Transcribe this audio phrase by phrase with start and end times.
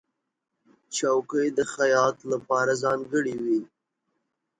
[0.95, 3.61] چوکۍ د خیاط لپاره ځانګړې وي.